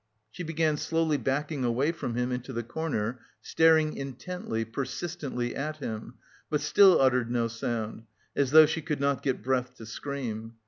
[0.31, 6.15] She began slowly backing away from him into the corner, staring intently, persistently at him,
[6.49, 10.55] but still uttered no sound, as though she could not get breath to scream.